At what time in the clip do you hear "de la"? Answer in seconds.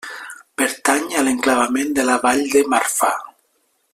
2.01-2.17